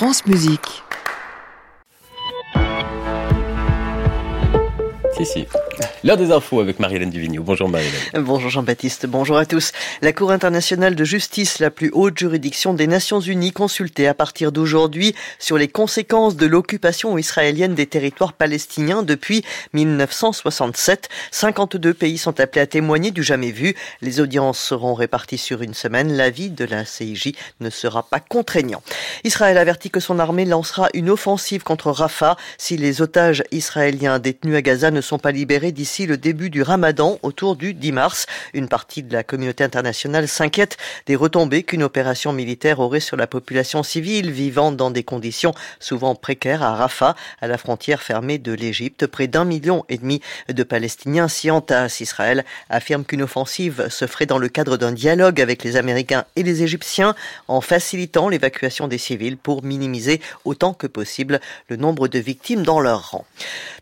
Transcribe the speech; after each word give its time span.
France 0.00 0.24
Musique. 0.24 0.82
Si, 5.12 5.26
si. 5.26 5.46
L'heure 6.02 6.16
des 6.16 6.32
infos 6.32 6.60
avec 6.60 6.80
Marie-Hélène 6.80 7.10
Duvigneau. 7.10 7.42
Bonjour 7.42 7.68
Marie-Hélène. 7.68 8.24
Bonjour 8.24 8.50
Jean-Baptiste, 8.50 9.06
bonjour 9.06 9.36
à 9.36 9.46
tous. 9.46 9.72
La 10.02 10.12
Cour 10.12 10.30
internationale 10.30 10.94
de 10.94 11.04
justice, 11.04 11.58
la 11.58 11.70
plus 11.70 11.90
haute 11.92 12.18
juridiction 12.18 12.72
des 12.72 12.86
Nations 12.86 13.20
Unies, 13.20 13.52
consultée 13.52 14.08
à 14.08 14.14
partir 14.14 14.52
d'aujourd'hui 14.52 15.14
sur 15.38 15.58
les 15.58 15.68
conséquences 15.68 16.36
de 16.36 16.46
l'occupation 16.46 17.18
israélienne 17.18 17.74
des 17.74 17.86
territoires 17.86 18.32
palestiniens 18.32 19.02
depuis 19.02 19.44
1967. 19.74 21.08
52 21.30 21.94
pays 21.94 22.18
sont 22.18 22.40
appelés 22.40 22.62
à 22.62 22.66
témoigner 22.66 23.10
du 23.10 23.22
jamais 23.22 23.50
vu. 23.50 23.74
Les 24.00 24.20
audiences 24.20 24.58
seront 24.58 24.94
réparties 24.94 25.38
sur 25.38 25.62
une 25.62 25.74
semaine. 25.74 26.12
L'avis 26.12 26.50
de 26.50 26.64
la 26.64 26.84
CIJ 26.84 27.32
ne 27.60 27.70
sera 27.70 28.02
pas 28.02 28.20
contraignant. 28.20 28.82
Israël 29.24 29.58
avertit 29.58 29.90
que 29.90 30.00
son 30.00 30.18
armée 30.18 30.44
lancera 30.44 30.88
une 30.94 31.10
offensive 31.10 31.62
contre 31.62 31.90
Rafah 31.90 32.36
si 32.58 32.76
les 32.76 33.02
otages 33.02 33.44
israéliens 33.50 34.18
détenus 34.18 34.56
à 34.56 34.62
Gaza 34.62 34.90
ne 34.90 35.00
sont 35.00 35.18
pas 35.18 35.32
libérés 35.32 35.69
d'ici 35.72 36.06
le 36.06 36.16
début 36.16 36.50
du 36.50 36.62
ramadan 36.62 37.18
autour 37.22 37.56
du 37.56 37.74
10 37.74 37.92
mars. 37.92 38.26
Une 38.54 38.68
partie 38.68 39.02
de 39.02 39.12
la 39.12 39.22
communauté 39.22 39.64
internationale 39.64 40.28
s'inquiète 40.28 40.76
des 41.06 41.16
retombées 41.16 41.62
qu'une 41.62 41.82
opération 41.82 42.32
militaire 42.32 42.80
aurait 42.80 43.00
sur 43.00 43.16
la 43.16 43.26
population 43.26 43.82
civile 43.82 44.30
vivant 44.30 44.72
dans 44.72 44.90
des 44.90 45.04
conditions 45.04 45.54
souvent 45.78 46.14
précaires 46.14 46.62
à 46.62 46.74
Rafah, 46.74 47.16
à 47.40 47.46
la 47.46 47.58
frontière 47.58 48.02
fermée 48.02 48.38
de 48.38 48.52
l'Égypte. 48.52 49.06
Près 49.06 49.26
d'un 49.26 49.44
million 49.44 49.84
et 49.88 49.98
demi 49.98 50.20
de 50.48 50.62
Palestiniens 50.62 51.28
s'y 51.28 51.50
entassent. 51.50 52.00
Israël 52.00 52.44
affirme 52.68 53.04
qu'une 53.04 53.22
offensive 53.22 53.88
se 53.88 54.06
ferait 54.06 54.26
dans 54.26 54.38
le 54.38 54.48
cadre 54.48 54.76
d'un 54.76 54.92
dialogue 54.92 55.40
avec 55.40 55.64
les 55.64 55.76
Américains 55.76 56.24
et 56.36 56.42
les 56.42 56.62
Égyptiens 56.62 57.14
en 57.48 57.60
facilitant 57.60 58.28
l'évacuation 58.28 58.88
des 58.88 58.98
civils 58.98 59.36
pour 59.36 59.62
minimiser 59.64 60.20
autant 60.44 60.74
que 60.74 60.86
possible 60.86 61.40
le 61.68 61.76
nombre 61.76 62.08
de 62.08 62.18
victimes 62.18 62.62
dans 62.62 62.80
leur 62.80 63.10
rang. 63.10 63.24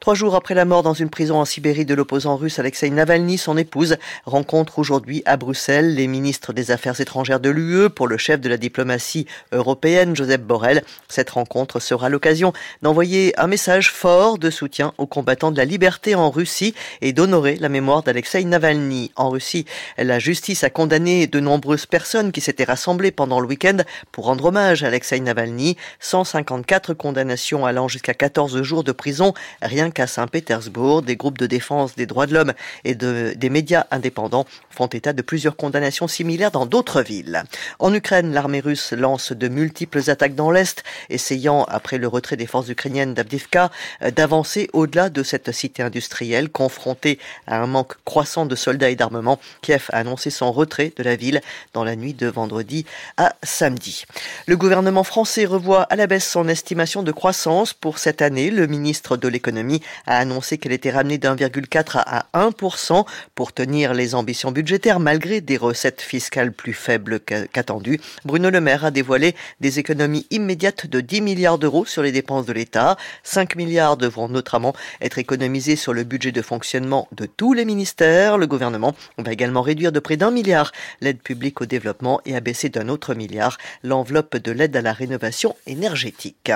Trois 0.00 0.14
jours 0.14 0.34
après 0.34 0.54
la 0.54 0.64
mort 0.64 0.82
dans 0.82 0.94
une 0.94 1.10
prison 1.10 1.40
en 1.40 1.44
Sibérie 1.44 1.77
de 1.84 1.94
l'opposant 1.94 2.36
russe 2.36 2.58
Alexei 2.58 2.90
Navalny, 2.90 3.38
son 3.38 3.56
épouse, 3.56 3.96
rencontre 4.24 4.78
aujourd'hui 4.78 5.22
à 5.26 5.36
Bruxelles 5.36 5.94
les 5.94 6.06
ministres 6.06 6.52
des 6.52 6.70
Affaires 6.70 7.00
étrangères 7.00 7.40
de 7.40 7.50
l'UE 7.50 7.90
pour 7.90 8.06
le 8.06 8.16
chef 8.16 8.40
de 8.40 8.48
la 8.48 8.56
diplomatie 8.56 9.26
européenne, 9.52 10.16
Joseph 10.16 10.40
Borrell. 10.40 10.82
Cette 11.08 11.30
rencontre 11.30 11.80
sera 11.80 12.08
l'occasion 12.08 12.52
d'envoyer 12.82 13.38
un 13.38 13.46
message 13.46 13.90
fort 13.90 14.38
de 14.38 14.50
soutien 14.50 14.92
aux 14.98 15.06
combattants 15.06 15.50
de 15.50 15.56
la 15.56 15.64
liberté 15.64 16.14
en 16.14 16.30
Russie 16.30 16.74
et 17.00 17.12
d'honorer 17.12 17.56
la 17.56 17.68
mémoire 17.68 18.02
d'Alexei 18.02 18.44
Navalny. 18.44 19.12
En 19.16 19.30
Russie, 19.30 19.66
la 19.96 20.18
justice 20.18 20.64
a 20.64 20.70
condamné 20.70 21.26
de 21.26 21.40
nombreuses 21.40 21.86
personnes 21.86 22.32
qui 22.32 22.40
s'étaient 22.40 22.64
rassemblées 22.64 23.10
pendant 23.10 23.40
le 23.40 23.46
week-end 23.46 23.78
pour 24.12 24.26
rendre 24.26 24.46
hommage 24.46 24.82
à 24.82 24.88
Alexei 24.88 25.20
Navalny. 25.20 25.76
154 26.00 26.94
condamnations 26.94 27.66
allant 27.66 27.88
jusqu'à 27.88 28.14
14 28.14 28.62
jours 28.62 28.84
de 28.84 28.92
prison, 28.92 29.34
rien 29.62 29.90
qu'à 29.90 30.06
Saint-Pétersbourg. 30.06 31.02
Des 31.02 31.16
groupes 31.16 31.38
de 31.38 31.46
défense 31.58 31.96
des 31.96 32.06
droits 32.06 32.26
de 32.26 32.34
l'homme 32.34 32.52
et 32.84 32.94
de, 32.94 33.32
des 33.34 33.50
médias 33.50 33.86
indépendants 33.90 34.46
font 34.70 34.86
état 34.86 35.12
de 35.12 35.22
plusieurs 35.22 35.56
condamnations 35.56 36.06
similaires 36.06 36.52
dans 36.52 36.66
d'autres 36.66 37.02
villes. 37.02 37.42
En 37.80 37.92
Ukraine, 37.92 38.32
l'armée 38.32 38.60
russe 38.60 38.92
lance 38.92 39.32
de 39.32 39.48
multiples 39.48 40.08
attaques 40.08 40.36
dans 40.36 40.52
l'Est, 40.52 40.84
essayant, 41.10 41.64
après 41.64 41.98
le 41.98 42.06
retrait 42.06 42.36
des 42.36 42.46
forces 42.46 42.68
ukrainiennes 42.68 43.12
d'Abdivka, 43.12 43.72
d'avancer 44.14 44.70
au-delà 44.72 45.10
de 45.10 45.24
cette 45.24 45.50
cité 45.50 45.82
industrielle 45.82 46.48
confrontée 46.48 47.18
à 47.48 47.60
un 47.60 47.66
manque 47.66 47.94
croissant 48.04 48.46
de 48.46 48.54
soldats 48.54 48.90
et 48.90 48.94
d'armement. 48.94 49.40
Kiev 49.60 49.86
a 49.92 49.98
annoncé 49.98 50.30
son 50.30 50.52
retrait 50.52 50.92
de 50.96 51.02
la 51.02 51.16
ville 51.16 51.40
dans 51.72 51.82
la 51.82 51.96
nuit 51.96 52.14
de 52.14 52.28
vendredi 52.28 52.86
à 53.16 53.34
samedi. 53.42 54.04
Le 54.46 54.56
gouvernement 54.56 55.02
français 55.02 55.44
revoit 55.44 55.82
à 55.82 55.96
la 55.96 56.06
baisse 56.06 56.28
son 56.28 56.46
estimation 56.46 57.02
de 57.02 57.10
croissance 57.10 57.72
pour 57.72 57.98
cette 57.98 58.22
année. 58.22 58.52
Le 58.52 58.68
ministre 58.68 59.16
de 59.16 59.26
l'économie 59.26 59.82
a 60.06 60.18
annoncé 60.18 60.56
qu'elle 60.58 60.70
était 60.70 60.92
ramenée 60.92 61.18
d'1,4 61.48 62.02
à 62.04 62.26
1% 62.34 63.04
pour 63.34 63.52
tenir 63.52 63.94
les 63.94 64.14
ambitions 64.14 64.52
budgétaires 64.52 65.00
malgré 65.00 65.40
des 65.40 65.56
recettes 65.56 66.00
fiscales 66.00 66.52
plus 66.52 66.72
faibles 66.72 67.20
qu'attendues. 67.20 68.00
Bruno 68.24 68.50
Le 68.50 68.60
Maire 68.60 68.84
a 68.84 68.90
dévoilé 68.90 69.34
des 69.60 69.78
économies 69.78 70.26
immédiates 70.30 70.86
de 70.86 71.00
10 71.00 71.20
milliards 71.20 71.58
d'euros 71.58 71.84
sur 71.84 72.02
les 72.02 72.12
dépenses 72.12 72.46
de 72.46 72.52
l'État. 72.52 72.96
5 73.22 73.56
milliards 73.56 73.96
devront 73.96 74.28
notamment 74.28 74.74
être 75.00 75.18
économisés 75.18 75.76
sur 75.76 75.92
le 75.92 76.04
budget 76.04 76.32
de 76.32 76.42
fonctionnement 76.42 77.08
de 77.12 77.26
tous 77.26 77.52
les 77.52 77.64
ministères. 77.64 78.38
Le 78.38 78.46
gouvernement 78.46 78.94
va 79.16 79.32
également 79.32 79.62
réduire 79.62 79.92
de 79.92 80.00
près 80.00 80.16
d'un 80.16 80.30
milliard 80.30 80.72
l'aide 81.00 81.18
publique 81.18 81.60
au 81.60 81.66
développement 81.66 82.20
et 82.26 82.36
abaisser 82.36 82.68
d'un 82.68 82.88
autre 82.88 83.14
milliard 83.14 83.58
l'enveloppe 83.82 84.36
de 84.36 84.52
l'aide 84.52 84.76
à 84.76 84.82
la 84.82 84.92
rénovation 84.92 85.56
énergétique. 85.66 86.52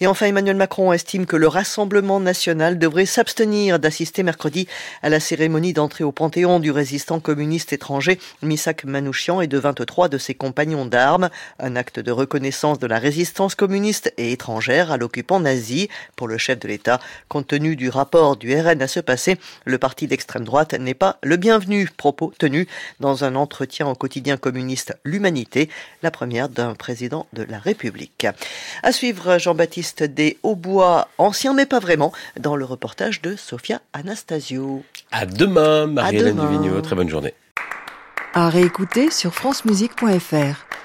Et 0.00 0.06
enfin, 0.06 0.26
Emmanuel 0.26 0.56
Macron 0.56 0.92
estime 0.92 1.26
que 1.26 1.36
le 1.36 1.48
Rassemblement 1.48 2.20
national 2.20 2.78
devrait 2.78 3.06
s'abstenir 3.06 3.78
d'assister 3.78 4.22
mercredi 4.22 4.35
à 5.02 5.08
la 5.08 5.20
cérémonie 5.20 5.72
d'entrée 5.72 6.04
au 6.04 6.12
Panthéon 6.12 6.60
du 6.60 6.70
résistant 6.70 7.20
communiste 7.20 7.72
étranger 7.72 8.18
Misak 8.42 8.84
Manouchian 8.84 9.40
et 9.40 9.46
de 9.46 9.58
23 9.58 10.08
de 10.08 10.18
ses 10.18 10.34
compagnons 10.34 10.86
d'armes, 10.86 11.30
un 11.58 11.76
acte 11.76 12.00
de 12.00 12.10
reconnaissance 12.12 12.78
de 12.78 12.86
la 12.86 12.98
résistance 12.98 13.54
communiste 13.54 14.12
et 14.16 14.32
étrangère 14.32 14.92
à 14.92 14.96
l'occupant 14.96 15.40
nazi. 15.40 15.88
Pour 16.16 16.28
le 16.28 16.38
chef 16.38 16.58
de 16.58 16.68
l'État, 16.68 17.00
compte 17.28 17.48
tenu 17.48 17.76
du 17.76 17.88
rapport 17.88 18.36
du 18.36 18.54
RN 18.54 18.82
à 18.82 18.88
ce 18.88 19.00
passé, 19.00 19.36
le 19.64 19.78
parti 19.78 20.06
d'extrême 20.06 20.44
droite 20.44 20.74
n'est 20.74 20.94
pas 20.94 21.18
le 21.22 21.36
bienvenu. 21.36 21.88
Propos 21.96 22.32
tenus 22.38 22.66
dans 23.00 23.24
un 23.24 23.34
entretien 23.34 23.88
au 23.88 23.94
quotidien 23.94 24.36
communiste 24.36 24.96
L'Humanité, 25.04 25.68
la 26.02 26.10
première 26.10 26.48
d'un 26.48 26.74
président 26.74 27.26
de 27.32 27.42
la 27.42 27.58
République. 27.58 28.26
À 28.82 28.92
suivre 28.92 29.38
Jean-Baptiste 29.38 30.02
des 30.02 30.38
Haubois, 30.42 31.08
ancien 31.18 31.54
mais 31.54 31.66
pas 31.66 31.80
vraiment, 31.80 32.12
dans 32.38 32.56
le 32.56 32.64
reportage 32.64 33.22
de 33.22 33.36
Sophia 33.36 33.80
Anastasio. 34.28 34.82
À 35.12 35.24
demain, 35.26 35.86
Marie-Hélène 35.86 36.36
Duvigneau. 36.36 36.80
Très 36.80 36.96
bonne 36.96 37.08
journée. 37.08 37.34
À 38.34 38.48
réécouter 38.48 39.10
sur 39.10 39.34
francemusique.fr. 39.34 40.75